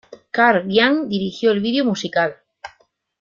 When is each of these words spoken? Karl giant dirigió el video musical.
Karl 0.37 0.63
giant 0.71 0.97
dirigió 1.11 1.51
el 1.51 1.59
video 1.59 1.85
musical. 1.85 2.35